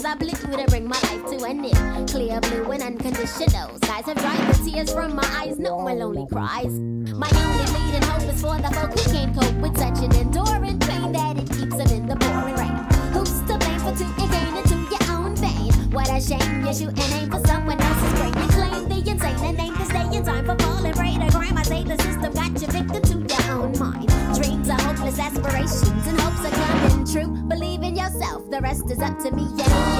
cause 0.00 0.12
I 0.12 0.14
bleed 0.14 0.38
through 0.38 0.56
to 0.56 0.64
bring 0.66 0.88
my 0.88 0.98
life 1.02 1.24
to 1.30 1.44
an 1.44 1.64
end. 1.64 2.08
Clear 2.08 2.40
blue 2.40 2.70
and 2.72 2.82
unconditional. 2.82 3.76
Skies 3.82 4.06
have 4.06 4.16
dried 4.16 4.54
the 4.54 4.70
tears 4.70 4.92
from 4.92 5.14
my 5.14 5.26
eyes, 5.38 5.58
no 5.58 5.78
more 5.78 5.92
lonely 5.92 6.26
cries. 6.32 6.72
My 7.12 7.30
only 7.36 7.66
leading 7.76 8.02
hope 8.02 8.22
is 8.22 8.40
for 8.40 8.56
the 8.56 8.70
folk 8.72 8.98
who 8.98 9.12
can't 9.12 9.34
cope 9.34 9.54
with 9.56 9.76
such 9.76 9.98
an 9.98 10.14
enduring 10.16 10.78
pain 10.80 11.12
that 11.12 11.36
it 11.36 11.48
keeps 11.50 11.76
them 11.76 11.88
in 11.88 12.06
the 12.06 12.16
pouring 12.16 12.56
rain. 12.56 12.76
Who's 13.12 13.40
to 13.40 13.58
blame 13.58 13.80
for 13.80 13.94
two 13.94 14.10
and 14.24 14.56
into 14.56 14.76
your 14.88 15.04
own 15.12 15.36
vein? 15.36 15.72
What 15.90 16.08
a 16.08 16.20
shame 16.20 16.64
you're 16.64 16.72
shooting 16.72 17.12
aim 17.20 17.30
for 17.30 17.46
someone 17.46 17.80
else's 17.80 18.12
brain. 18.18 18.34
You 18.40 18.48
claim 18.56 18.88
the 18.88 19.10
insane 19.10 19.44
and 19.44 19.56
name 19.58 19.74
to 19.76 19.84
stay 19.84 20.16
in 20.16 20.24
time 20.24 20.46
for 20.46 20.56
falling 20.64 20.94
prey 20.94 21.14
to 21.18 21.30
crime. 21.30 21.58
I 21.58 21.62
say 21.62 21.84
the 21.84 21.96
system. 21.98 22.19
the 28.60 28.64
rest 28.64 28.90
is 28.90 29.00
up 29.00 29.18
to 29.20 29.30
me. 29.30 29.46
Yeah. 29.56 29.99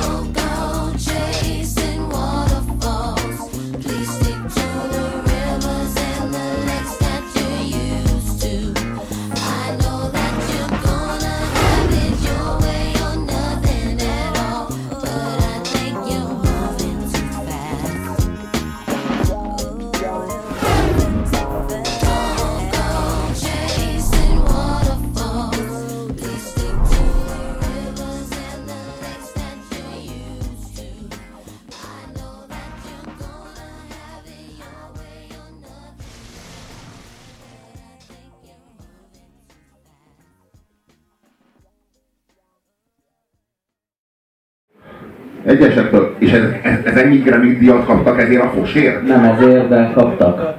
Egyesektől. 45.44 46.14
És 46.19 46.32
ez, 46.32 46.42
ez, 46.62 46.78
ez 46.84 46.96
ennyi 46.96 47.16
Grammy 47.16 47.56
díjat 47.56 47.84
kaptak 47.84 48.20
ezért 48.20 48.42
a 48.42 48.52
fosért? 48.56 49.06
Nem 49.06 49.25
ezért, 49.25 49.69
de 49.69 49.90
kaptak. 49.94 50.54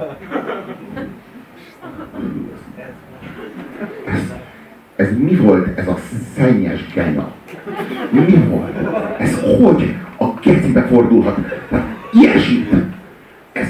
Ez, 4.12 4.32
ez 4.96 5.18
mi 5.18 5.36
volt 5.36 5.78
ez 5.78 5.86
a 5.86 5.98
szennyes 6.36 6.84
genya? 6.94 7.30
Mi 8.10 8.44
volt? 8.48 8.76
Ez 9.18 9.40
hogy 9.40 9.94
a 10.16 10.34
kezébe 10.34 10.82
fordulhat? 10.82 11.38
Tehát 11.68 11.86
ilyesmit. 12.12 12.72
Ez, 13.52 13.68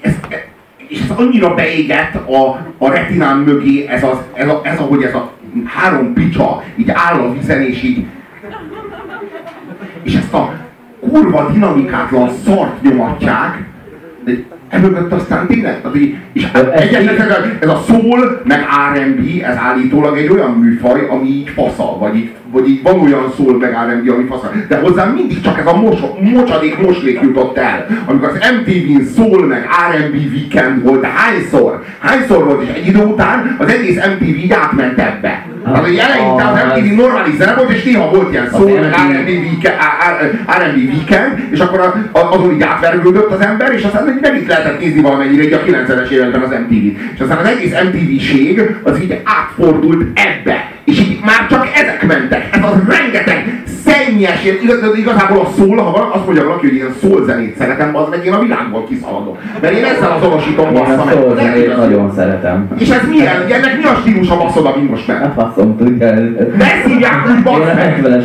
ez, 0.00 0.14
ez, 0.28 0.38
és 0.88 1.00
ez 1.00 1.10
annyira 1.16 1.54
beégett 1.54 2.14
a, 2.14 2.66
a 2.78 2.90
retinám 2.90 3.38
mögé, 3.40 3.86
ez, 3.86 4.02
az, 4.02 4.18
ez, 4.32 4.48
a, 4.48 4.60
ez 4.64 4.78
ahogy 4.78 5.02
ez 5.02 5.14
a 5.14 5.32
három 5.64 6.12
picsa 6.12 6.62
így 6.76 6.90
áll 6.90 7.18
a 7.18 7.32
vizen, 7.32 7.62
és 7.62 7.82
így 7.82 8.06
ezt 10.26 10.34
a 10.34 10.52
kurva 11.10 11.50
dinamikátlan 11.52 12.30
szart 12.44 12.82
nyomatják, 12.82 13.64
emögött 14.68 15.12
aztán 15.12 15.46
tényleg, 15.46 15.80
és 16.32 16.46
egyetek, 16.74 17.56
ez 17.60 17.68
a 17.68 17.82
soul, 17.88 18.42
meg 18.44 18.64
R&B, 18.94 19.42
ez 19.42 19.56
állítólag 19.56 20.18
egy 20.18 20.28
olyan 20.28 20.50
műfaj, 20.50 21.06
ami 21.10 21.28
így 21.28 21.48
faszal, 21.48 21.98
vagy 21.98 22.16
így, 22.16 22.30
vagy 22.50 22.68
így 22.68 22.82
van 22.82 23.00
olyan 23.00 23.32
soul, 23.36 23.58
meg 23.58 23.70
R&B, 23.70 24.10
ami 24.10 24.24
faszal. 24.24 24.52
De 24.68 24.80
hozzám 24.80 25.12
mindig 25.12 25.40
csak 25.40 25.58
ez 25.58 25.66
a 25.66 25.76
mos, 25.76 25.98
mocsadék 26.20 26.78
moslék 26.78 27.20
jutott 27.20 27.56
el. 27.56 27.86
Amikor 28.06 28.28
az 28.28 28.38
MTV-n 28.58 29.04
soul, 29.16 29.46
meg 29.46 29.66
R&B 29.92 30.14
weekend 30.14 30.82
volt, 30.82 31.00
de 31.00 31.08
hányszor? 31.08 31.84
Hányszor 31.98 32.44
volt, 32.44 32.62
és 32.62 32.74
egy 32.74 32.86
idő 32.86 33.04
után 33.04 33.56
az 33.58 33.68
egész 33.68 33.96
MTV 33.96 34.52
átment 34.52 34.98
ebbe. 34.98 35.55
Hát, 35.74 35.84
hogy 35.84 35.96
eleinte 35.96 36.44
az 36.44 36.58
MTV 36.66 36.94
normális 36.94 37.34
zene 37.34 37.54
volt, 37.54 37.70
és 37.70 37.82
néha 37.82 38.10
volt 38.10 38.32
ilyen 38.32 38.48
szó, 38.52 38.66
R&B 40.58 40.76
weekend, 40.76 41.48
és 41.50 41.58
akkor 41.58 42.08
azon 42.12 42.52
így 42.54 42.62
átvergődött 42.62 43.30
az 43.30 43.40
ember, 43.40 43.72
és 43.72 43.82
aztán 43.82 44.18
megint 44.20 44.46
lehetett 44.46 44.80
nézni 44.80 45.00
valamennyire 45.00 45.42
így 45.42 45.52
a 45.52 45.62
90-es 45.62 46.08
években 46.08 46.42
az 46.42 46.50
MTV-t. 46.50 46.98
És 47.14 47.20
aztán 47.20 47.38
az 47.38 47.46
egész 47.46 47.74
MTV-ség 47.84 48.76
az 48.82 49.00
így 49.00 49.20
átfordult 49.24 50.18
ebbe. 50.18 50.70
És 50.84 50.98
így 50.98 51.18
már 51.24 51.46
csak 51.48 51.68
ezek 51.74 52.06
mentek. 52.06 52.56
Ez 52.56 52.62
az 52.62 52.76
rengeteg 52.88 53.62
szennyes, 53.86 54.44
igaz, 54.62 54.98
igazából 54.98 55.40
a 55.40 55.48
szól, 55.56 55.76
ha 55.76 55.90
van, 55.90 56.10
azt 56.12 56.24
mondja 56.24 56.44
valaki, 56.44 56.66
hogy 56.66 56.74
ilyen 56.74 56.94
szól 57.00 57.24
zenét 57.24 57.56
szeretem, 57.56 57.96
az 57.96 58.08
meg 58.10 58.24
én 58.24 58.32
a 58.32 58.38
világból 58.38 58.84
kiszaladom. 58.88 59.36
Mert 59.60 59.74
én 59.74 59.84
ezzel 59.84 60.10
azonosítom 60.10 60.72
bassza 60.72 61.04
meg. 61.04 61.14
Szól 61.14 61.36
zenét 61.36 61.76
nagyon 61.76 62.12
szeretem. 62.14 62.68
És 62.78 62.88
ez 62.88 63.08
milyen? 63.08 63.36
Ennek 63.50 63.76
mi 63.76 63.84
a 63.84 63.94
stílus 64.00 64.30
a 64.30 64.36
basszod, 64.36 64.66
ami 64.66 64.82
most 64.82 65.06
meg? 65.06 65.22
A 65.22 65.32
faszom 65.40 65.76
tudja. 65.76 66.12
De 66.56 66.64
ezt 66.74 66.86
hívják 66.86 67.28
úgy 67.36 67.42
bassz 67.42 67.74
meg. 67.74 67.76
70 67.76 68.24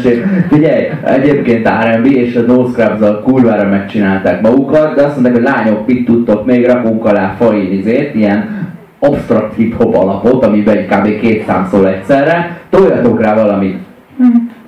Figyelj, 0.50 0.88
egyébként 1.04 1.68
R&B 1.68 2.06
és 2.06 2.36
a 2.36 2.42
No 2.42 2.66
scrubs 2.66 3.22
kurvára 3.24 3.70
megcsinálták 3.70 4.42
magukat, 4.42 4.96
de 4.96 5.04
azt 5.04 5.14
mondták, 5.14 5.34
hogy 5.34 5.44
lányok, 5.44 5.88
mit 5.88 6.06
tudtok, 6.06 6.46
még 6.46 6.66
rakunk 6.66 7.06
alá 7.06 7.36
fainizét, 7.40 8.16
ilyen 8.16 8.70
abstrakt 9.00 9.56
hip-hop 9.56 9.96
alapot, 9.96 10.46
amiben 10.46 10.88
kb. 10.88 11.20
két 11.20 11.46
szám 11.46 11.68
szól 11.72 11.88
egyszerre, 11.88 12.58
toljatok 12.70 13.22
rá 13.22 13.36
valamit. 13.36 13.78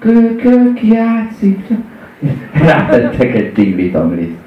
Kölkök 0.04 0.84
játszik. 0.84 1.60
Rátettek 2.66 3.36
egy 3.36 3.54
tinglit, 3.54 3.96
amit 3.96 4.38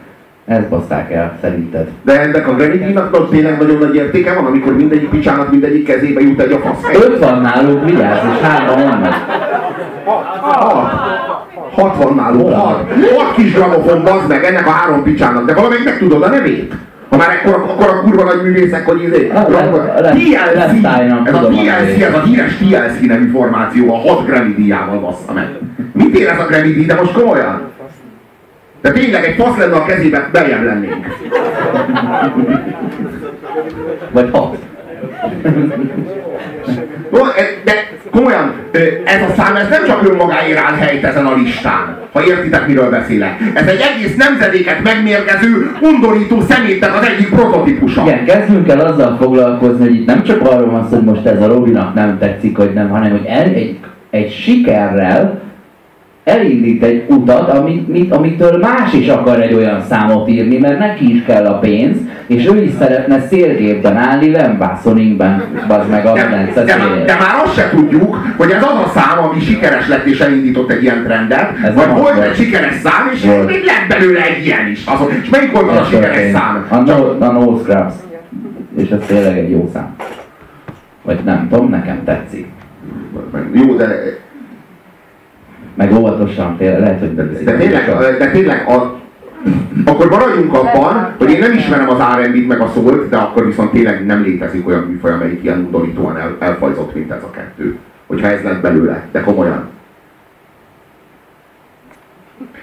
ezt 0.45 0.69
baszták 0.69 1.13
el, 1.13 1.39
szerinted. 1.41 1.89
De 2.03 2.21
ennek 2.21 2.49
a 2.49 2.55
Granitinak 2.55 3.29
tényleg 3.31 3.59
nagyon 3.59 3.79
nagy 3.79 3.95
értéke 3.95 4.35
van, 4.35 4.45
amikor 4.45 4.77
mindegyik 4.77 5.09
picsának 5.09 5.51
mindegyik 5.51 5.85
kezébe 5.85 6.21
jut 6.21 6.41
egy 6.41 6.53
a 6.53 6.59
fasz. 6.59 6.95
Öt 6.95 7.19
van 7.19 7.41
náluk, 7.41 7.85
vigyázz, 7.85 8.25
és 8.35 8.41
hárman 8.41 8.89
vannak. 8.89 9.15
Hat. 10.41 10.91
Hat 11.73 12.05
van 12.05 12.15
náluk, 12.15 12.53
hat. 12.53 12.93
Hat 13.17 13.35
kis 13.35 13.53
gramofon, 13.53 14.05
bazd 14.05 14.29
meg 14.29 14.45
ennek 14.45 14.67
a 14.67 14.71
három 14.71 15.03
picsának, 15.03 15.45
de 15.45 15.55
valamelyik 15.55 15.85
meg 15.85 15.99
tudod 15.99 16.23
a 16.23 16.29
nevét? 16.29 16.75
Ha 17.09 17.17
már 17.17 17.31
ekkor, 17.31 17.55
akkor 17.55 17.89
a 17.89 18.01
kurva 18.01 18.25
nagy 18.25 18.43
művészek, 18.43 18.87
hogy 18.87 19.03
izé... 19.03 19.27
TLC, 19.27 20.85
ez 21.25 21.35
a 21.35 21.49
TLC, 21.49 22.03
ez 22.03 22.15
a 22.15 22.23
híres 22.23 22.57
TLC 22.57 23.01
nevű 23.07 23.31
formáció 23.31 23.95
a 23.95 23.99
6 23.99 24.27
Grammy 24.27 24.55
díjával 24.55 25.01
bassza 25.01 25.33
meg. 25.33 25.49
Mit 25.93 26.17
ér 26.19 26.29
ez 26.29 26.39
a 26.39 26.47
Grammy 26.47 26.73
díj, 26.73 26.85
de 26.85 26.95
most 26.95 27.13
komolyan? 27.13 27.71
De 28.81 28.91
tényleg 28.93 29.25
egy 29.25 29.35
fasz 29.35 29.57
lenne 29.57 29.77
a 29.77 29.85
kezében, 29.85 30.29
beljebb 30.33 30.65
lennénk. 30.65 31.07
Vagy 34.11 34.31
hat. 34.33 34.57
De 37.65 37.73
komolyan, 38.11 38.55
ez 39.05 39.31
a 39.31 39.33
szám, 39.37 39.57
ez 39.57 39.69
nem 39.69 39.87
csak 39.87 40.09
önmagáért 40.09 40.59
áll 40.59 40.75
helyt 40.75 41.05
ezen 41.05 41.27
a 41.27 41.35
listán, 41.35 41.97
ha 42.13 42.25
értitek, 42.25 42.67
miről 42.67 42.91
beszélek. 42.91 43.41
Ez 43.55 43.67
egy 43.67 43.81
egész 43.81 44.17
nemzedéket 44.17 44.83
megmérgező, 44.83 45.71
undorító 45.81 46.41
szemétnek 46.41 46.95
az 46.95 47.07
egyik 47.07 47.29
prototípusa. 47.29 48.03
Igen, 48.03 48.25
kezdjünk 48.25 48.69
el 48.69 48.81
azzal 48.81 49.17
foglalkozni, 49.21 49.87
hogy 49.87 49.95
itt 49.95 50.07
nem 50.07 50.23
csak 50.23 50.43
arról 50.43 50.71
van 50.71 50.87
szó, 50.91 50.97
hogy 50.97 51.05
most 51.05 51.27
ez 51.27 51.43
a 51.43 51.47
Robinak 51.47 51.95
nem 51.95 52.19
tetszik, 52.19 52.57
hogy 52.57 52.73
nem, 52.73 52.89
hanem 52.89 53.11
hogy 53.11 53.27
el, 53.27 53.45
egy, 53.45 53.79
egy 54.11 54.33
sikerrel 54.33 55.46
elindít 56.27 56.83
egy 56.83 57.05
utat, 57.09 57.49
amit, 57.49 57.89
mit, 57.89 58.13
amitől 58.13 58.59
más 58.59 58.93
is 58.93 59.09
akar 59.09 59.41
egy 59.41 59.55
olyan 59.55 59.83
számot 59.89 60.29
írni, 60.29 60.59
mert 60.59 60.79
neki 60.79 61.15
is 61.15 61.25
kell 61.25 61.45
a 61.45 61.59
pénz, 61.59 61.97
és 62.27 62.47
ő 62.47 62.63
is 62.63 62.71
szeretne 62.79 63.21
szélgépben 63.21 63.97
állni, 63.97 64.31
Lembászoningben, 64.31 65.43
bazd 65.69 65.91
meg 65.91 66.07
a 66.07 66.13
de, 66.13 66.21
de, 66.65 66.77
már, 66.77 67.05
de 67.05 67.15
már 67.15 67.43
azt 67.45 67.55
se 67.55 67.71
tudjuk, 67.71 68.17
hogy 68.37 68.51
ez 68.51 68.63
az 68.63 68.79
a 68.85 68.93
szám, 68.95 69.25
ami 69.25 69.41
sikeres 69.41 69.89
lett 69.89 70.05
és 70.05 70.21
elindított 70.21 70.71
egy 70.71 70.83
ilyen 70.83 71.03
trendet, 71.05 71.53
ez 71.65 71.75
vagy 71.75 71.89
volt 71.89 72.19
egy 72.19 72.35
sikeres 72.35 72.75
szám, 72.75 73.11
és 73.15 73.25
volt. 73.25 73.47
még 73.47 73.65
lett 73.65 73.99
belőle 73.99 74.21
egy 74.25 74.45
ilyen 74.45 74.69
is. 74.71 74.85
Azon, 74.87 75.11
és 75.23 75.29
melyik 75.29 75.53
volt 75.53 75.71
az 75.71 75.77
a 75.77 75.85
sikeres 75.85 76.19
én. 76.19 76.33
szám? 76.33 76.67
A 76.69 76.77
No, 76.77 77.27
a 77.27 77.33
no 77.33 77.59
Scrubs. 77.59 77.95
És 78.77 78.91
ez 78.91 79.01
tényleg 79.07 79.39
egy 79.39 79.51
jó 79.51 79.71
szám. 79.73 79.95
Vagy 81.03 81.19
nem 81.25 81.49
tudom, 81.51 81.71
nekem 81.71 82.05
tetszik. 82.05 82.47
Jó, 83.53 83.77
de 83.77 83.87
meg 85.77 85.93
óvatosan, 85.95 86.57
tényleg, 86.57 86.81
lehet, 86.81 86.99
hogy... 86.99 87.15
De, 87.15 87.23
de 87.45 87.57
tényleg, 87.57 87.87
de 88.19 88.31
tényleg 88.31 88.69
a, 88.69 89.01
akkor 89.85 90.09
maradjunk 90.09 90.55
abban, 90.55 91.15
hogy 91.19 91.31
én 91.31 91.39
nem 91.39 91.53
ismerem 91.53 91.89
az 91.89 91.99
R&B-t 91.99 92.49
meg 92.49 92.61
a 92.61 92.71
szólt, 92.75 93.09
de 93.09 93.17
akkor 93.17 93.47
viszont 93.47 93.71
tényleg 93.71 94.07
nem 94.07 94.23
létezik 94.23 94.69
olyan 94.69 94.83
műfaj, 94.83 95.13
amelyik 95.13 95.43
ilyen 95.43 95.67
udorítóan 95.69 96.17
el, 96.17 96.37
elfajzott, 96.39 96.95
mint 96.95 97.11
ez 97.11 97.23
a 97.23 97.31
kettő. 97.31 97.79
Hogyha 98.07 98.29
ez 98.29 98.43
lett 98.43 98.61
belőle, 98.61 99.07
de 99.13 99.21
komolyan. 99.21 99.69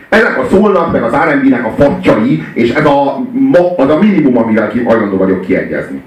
Ezek 0.10 0.40
a 0.40 0.46
szólnak, 0.50 0.92
meg 0.92 1.04
az 1.04 1.14
R&B-nek 1.14 1.66
a 1.66 1.72
fattyai, 1.78 2.44
és 2.54 2.70
ez 2.74 2.86
a, 2.86 3.18
az 3.78 3.90
a 3.90 3.98
minimum, 4.00 4.38
amivel 4.38 4.72
hajlandó 4.86 5.18
vagyok 5.18 5.42
kiegyezni. 5.42 6.02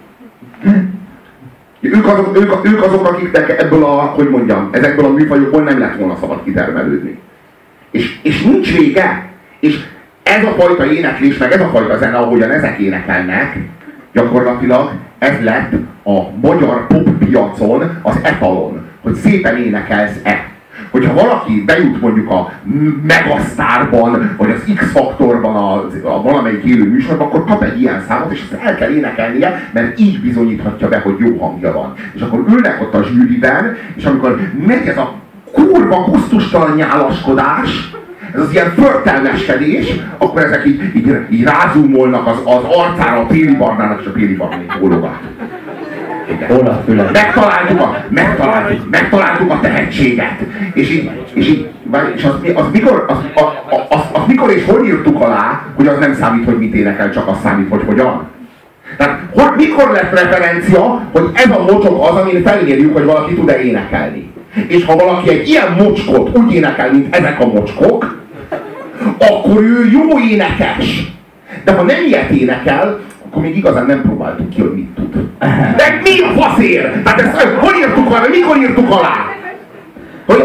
Ők 1.93 2.07
azok, 2.07 2.39
ők, 2.39 2.67
ők 2.67 2.83
azok, 2.83 3.09
akiknek 3.09 3.63
ebből 3.63 3.85
a, 3.85 4.01
hogy 4.01 4.29
mondjam, 4.29 4.69
ezekből 4.73 5.05
a 5.05 5.13
műfajokból 5.13 5.63
nem 5.63 5.79
lett 5.79 5.97
volna 5.97 6.17
szabad 6.21 6.45
kitermelődni. 6.45 7.19
És, 7.91 8.19
és 8.23 8.43
nincs 8.43 8.77
vége. 8.77 9.31
És 9.61 9.85
ez 10.23 10.45
a 10.45 10.55
fajta 10.59 10.93
éneklés, 10.93 11.39
meg 11.39 11.53
ez 11.53 11.61
a 11.61 11.69
fajta 11.69 11.99
zene, 11.99 12.17
ahogyan 12.17 12.51
ezek 12.51 12.79
énekelnek, 12.79 13.57
gyakorlatilag 14.13 14.93
ez 15.19 15.41
lett 15.41 15.73
a 16.05 16.31
magyar 16.43 16.87
poppiacon 16.87 18.01
az 18.03 18.17
etalon, 18.23 18.87
hogy 19.03 19.15
szépen 19.15 19.57
énekelsz-e 19.57 20.56
hogyha 20.97 21.15
valaki 21.15 21.63
bejut 21.67 22.01
mondjuk 22.01 22.31
a 22.31 22.53
Megasztárban, 23.07 24.35
vagy 24.37 24.51
az 24.51 24.75
X-faktorban 24.75 25.57
a, 25.57 25.75
a 26.03 26.23
valamelyik 26.23 26.65
élő 26.65 26.91
műsorban, 26.91 27.27
akkor 27.27 27.45
kap 27.45 27.63
egy 27.63 27.81
ilyen 27.81 28.05
számot, 28.09 28.33
és 28.33 28.41
ezt 28.41 28.63
el 28.63 28.77
kell 28.77 28.91
énekelnie, 28.91 29.69
mert 29.73 30.01
így 30.01 30.21
bizonyíthatja 30.21 30.89
be, 30.89 30.99
hogy 30.99 31.15
jó 31.19 31.37
hangja 31.39 31.73
van. 31.73 31.95
És 32.13 32.21
akkor 32.21 32.45
ülnek 32.49 32.81
ott 32.81 32.95
a 32.95 33.03
zsűriben, 33.03 33.77
és 33.95 34.05
amikor 34.05 34.39
megy 34.67 34.87
ez 34.87 34.97
a 34.97 35.15
kurva 35.53 36.05
kusztustalan 36.05 36.77
nyálaskodás, 36.77 37.91
ez 38.35 38.41
az 38.41 38.53
ilyen 38.53 38.71
förtelmeskedés, 38.71 40.01
akkor 40.19 40.43
ezek 40.43 40.67
így, 40.67 40.97
így, 40.97 41.17
így 41.31 41.45
rázumolnak 41.45 42.27
az, 42.27 42.37
az 42.45 42.63
arcára 42.65 43.21
a 43.21 43.27
Péli 43.27 43.57
Barnának, 43.57 44.01
és 44.01 44.07
a 44.07 44.11
Péli 44.11 44.37
Barnának 46.49 46.85
bólogat. 46.85 47.13
Megtaláltuk 47.13 47.81
a, 47.81 48.05
megtaláltuk, 48.09 48.91
megtaláltuk 48.91 49.51
a 49.51 49.61
tehetséget. 49.61 50.41
És 50.75 50.91
így, 50.91 51.11
és 51.33 51.49
így, 51.49 51.69
és 52.15 52.25
az, 52.25 52.35
az, 52.55 52.65
mikor, 52.73 53.05
az, 53.09 53.17
az, 53.35 53.45
az, 53.89 54.01
az, 54.13 54.21
mikor 54.27 54.51
és 54.51 54.65
hol 54.65 54.87
írtuk 54.87 55.21
alá, 55.21 55.63
hogy 55.75 55.87
az 55.87 55.99
nem 55.99 56.15
számít, 56.15 56.45
hogy 56.45 56.59
mit 56.59 56.75
énekel, 56.75 57.13
csak 57.13 57.29
az 57.29 57.37
számít, 57.43 57.69
hogy 57.71 57.83
hogyan? 57.87 58.27
Tehát 58.97 59.21
hogy, 59.35 59.53
mikor 59.57 59.91
lett 59.91 60.21
referencia, 60.21 61.03
hogy 61.13 61.31
ez 61.33 61.51
a 61.51 61.63
mocsok 61.63 62.09
az, 62.09 62.17
amin 62.17 62.43
felmérjük, 62.43 62.95
hogy 62.95 63.05
valaki 63.05 63.35
tud-e 63.35 63.61
énekelni. 63.63 64.33
És 64.67 64.85
ha 64.85 64.97
valaki 64.97 65.31
egy 65.31 65.49
ilyen 65.49 65.73
mocskot 65.79 66.39
úgy 66.39 66.53
énekel, 66.53 66.93
mint 66.93 67.17
ezek 67.17 67.41
a 67.41 67.47
mocskok, 67.47 68.25
akkor 69.19 69.63
ő 69.63 69.91
jó 69.93 70.19
énekes. 70.31 71.15
De 71.65 71.73
ha 71.73 71.83
nem 71.83 72.05
ilyet 72.07 72.31
énekel, 72.31 73.01
akkor 73.29 73.43
még 73.43 73.57
igazán 73.57 73.87
nem 73.87 74.03
próbáltuk 74.03 74.49
ki, 74.49 74.61
hogy 74.61 74.75
mit 74.75 74.89
tud. 74.95 75.29
De 75.77 76.01
mi 76.03 76.21
a 76.21 76.41
faszér? 76.41 77.03
Hát 77.05 77.21
ezt 77.21 77.41
hol 77.41 77.75
írtuk 77.75 78.11
alá, 78.11 78.27
mikor 78.31 78.57
írtuk 78.57 78.91
alá? 78.91 79.35
Hogy 80.27 80.45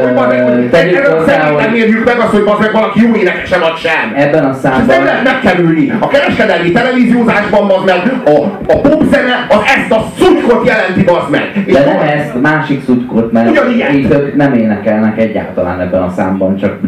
szerintem 0.71 1.73
érjük 1.73 2.05
meg 2.05 2.19
azt, 2.19 2.31
hogy 2.31 2.43
bazd 2.43 2.71
valaki 2.71 3.01
jó 3.01 3.15
énekese 3.15 3.57
vagy 3.57 3.75
sem. 3.75 4.13
Ebben 4.15 4.45
a 4.45 4.53
számban. 4.53 4.85
nem 4.85 5.03
lehet 5.03 5.23
megkerülni. 5.23 5.93
A 5.99 6.07
kereskedelmi 6.07 6.71
televíziózásban 6.71 7.67
bazd 7.67 7.85
meg, 7.85 8.13
a, 8.25 8.43
a 8.73 8.79
popzene 8.81 9.45
az 9.49 9.59
ezt 9.77 9.91
a 9.91 10.05
szutykot 10.17 10.67
jelenti 10.67 11.03
bazd 11.03 11.29
meg. 11.29 11.63
És 11.65 11.73
De 11.73 11.85
nem 11.85 12.07
ezt, 12.07 12.41
másik 12.41 12.83
szutykot, 12.83 13.31
mert 13.31 13.57
ők 14.03 14.35
nem 14.35 14.53
énekelnek 14.53 15.17
egyáltalán 15.17 15.79
ebben 15.79 16.01
a 16.01 16.09
számban, 16.09 16.57
csak 16.57 16.79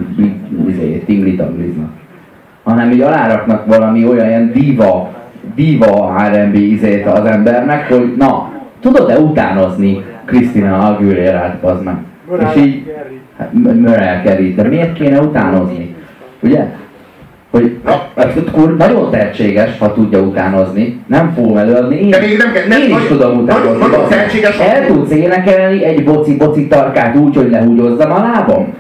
izé, 0.68 1.04
tingli 1.06 1.42
hanem 2.64 2.92
így 2.92 3.02
aláraknak 3.02 3.66
valami 3.66 4.08
olyan 4.08 4.28
ilyen 4.28 4.52
diva 4.54 5.23
diva 5.56 6.16
R&B 6.32 6.56
izét 6.56 7.06
az 7.06 7.26
embernek, 7.26 7.88
hogy 7.88 8.14
na, 8.18 8.52
tudod-e 8.82 9.20
utánozni 9.20 10.04
Krisztina 10.26 10.78
Aguilera-t, 10.78 11.64
az 11.64 11.82
meg? 11.84 11.96
És 12.40 12.62
így, 12.62 12.94
hát, 13.38 13.54
Mariah 13.54 14.24
Carey, 14.24 14.54
de 14.54 14.64
miért 14.64 14.94
kéne 14.94 15.20
utánozni? 15.20 15.96
Ugye? 16.40 16.66
Hogy 17.52 17.78
akkor 18.48 18.76
nagyon 18.78 19.12
tehetséges, 19.12 19.78
ha 19.80 19.94
tudja 19.94 20.20
utánozni, 20.20 21.00
nem 21.08 21.34
fogom 21.36 21.58
előadni, 21.58 21.96
én, 21.96 22.16
még 22.22 22.38
nem, 22.38 22.52
nem, 22.70 22.82
én 22.82 22.98
is 22.98 23.08
tudom 23.08 23.38
utánozni. 23.38 23.70
Nagyon, 23.70 23.90
nagyon 23.90 24.08
tehetséges, 24.08 24.58
El 24.58 24.86
tudsz 24.86 25.12
énekelni 25.12 25.84
egy 25.84 26.04
boci-boci 26.04 26.68
tarkát 26.68 27.16
úgy, 27.16 27.36
hogy 27.36 27.50
lehúgyozzam 27.50 28.12
a 28.12 28.18
lábam? 28.18 28.74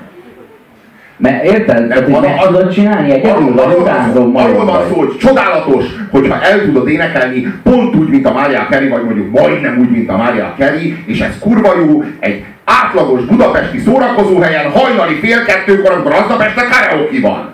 Mert 1.24 1.44
érted? 1.44 1.88
Tehát, 1.88 2.03
hogy 2.03 2.22
meg 2.22 2.39
tudod 2.46 2.74
csinálni 2.74 3.12
egyedül, 3.12 3.53
vagy 3.53 3.75
utánzom 3.80 4.38
Arról 4.38 4.65
van 4.65 4.88
szó, 4.89 4.96
hogy 5.00 5.18
csodálatos, 5.18 5.86
hogyha 6.12 6.42
el 6.42 6.62
tudod 6.62 6.88
énekelni 6.88 7.53
pont 7.63 7.96
úgy, 7.96 8.08
mint 8.08 8.25
a 8.25 8.34
Mária 8.34 8.68
Kerry, 8.70 8.88
vagy 8.88 9.03
mondjuk 9.03 9.32
majdnem 9.32 9.77
úgy, 9.80 9.89
mint 9.89 10.10
a 10.10 10.18
Mária 10.18 10.53
Kerry, 10.58 11.03
és 11.06 11.20
ez 11.20 11.39
kurva 11.39 11.74
jó, 11.77 12.03
egy 12.20 12.44
átlagos 12.65 13.22
budapesti 13.22 13.80
szórakozóhelyen 13.80 14.72
hajnali 14.72 15.13
fél 15.13 15.44
kettőkor, 15.44 15.92
amikor 15.92 16.12
aznap 16.12 16.42
este 16.42 16.62
karaoke 16.72 17.20
van. 17.22 17.51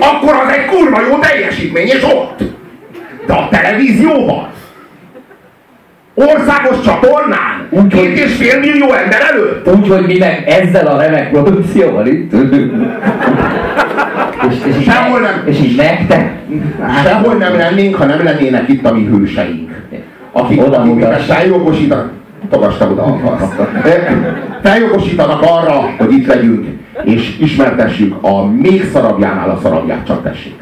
Akkor 0.00 0.34
az 0.34 0.52
egy 0.52 0.64
kurva 0.64 1.00
jó 1.08 1.18
teljesítmény, 1.18 1.86
és 1.86 2.02
ott. 2.02 2.42
De 3.26 3.32
a 3.32 3.48
televízióban 3.50 4.48
Országos 6.14 6.80
csatornán? 6.84 7.66
Úgy, 7.70 7.86
Két 7.86 8.18
és 8.18 8.34
fél 8.34 8.60
millió 8.60 8.92
ember 8.92 9.20
előtt? 9.30 9.68
Úgy, 9.68 9.88
hogy 9.88 10.06
mi 10.06 10.18
meg 10.18 10.44
ezzel 10.46 10.86
a 10.86 11.00
remek 11.00 11.30
produkcióval 11.30 12.06
itt 12.06 12.32
és, 14.50 14.56
és, 14.64 14.84
Sehol 14.84 15.20
nem. 15.20 15.42
És 15.44 15.58
így 15.58 15.76
nektek. 15.76 16.32
Sehol 17.04 17.34
nem 17.34 17.56
lennénk, 17.56 17.94
ha 17.94 18.04
nem 18.04 18.24
lennének 18.24 18.68
itt 18.68 18.86
a 18.86 18.94
mi 18.94 19.04
hőseink. 19.04 19.70
Akik, 20.32 20.66
oda 20.66 20.78
akik 20.78 21.04
feljogosítanak, 21.04 22.10
tagastam 22.50 22.90
oda 22.90 23.02
akarsz. 23.02 23.54
Feljogosítanak 24.62 25.42
arra, 25.42 25.90
hogy 25.98 26.12
itt 26.12 26.26
legyünk, 26.26 26.66
és 27.04 27.38
ismertessük 27.38 28.16
a 28.20 28.46
még 28.46 28.88
szarabjánál 28.92 29.50
a 29.50 29.58
szarabját, 29.62 30.06
csak 30.06 30.22
tessék. 30.22 30.61